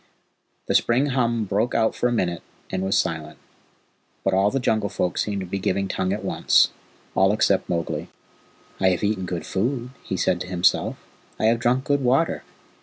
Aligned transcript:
The 0.65 0.73
spring 0.73 1.05
hum 1.13 1.45
broke 1.45 1.75
out 1.75 1.93
for 1.93 2.07
a 2.07 2.11
minute, 2.11 2.41
and 2.71 2.81
was 2.81 2.97
silent, 2.97 3.37
but 4.23 4.33
all 4.33 4.49
the 4.49 4.59
Jungle 4.59 4.89
Folk 4.89 5.15
seemed 5.15 5.41
to 5.41 5.45
be 5.45 5.59
giving 5.59 5.87
tongue 5.87 6.11
at 6.11 6.25
once. 6.25 6.71
All 7.13 7.31
except 7.31 7.69
Mowgli. 7.69 8.07
"I 8.79 8.89
have 8.89 9.03
eaten 9.03 9.27
good 9.27 9.45
food," 9.45 9.91
he 10.03 10.17
said 10.17 10.41
to 10.41 10.47
himself. 10.47 10.97
"I 11.37 11.45
have 11.45 11.59
drunk 11.59 11.83
good 11.83 12.01
water. 12.01 12.41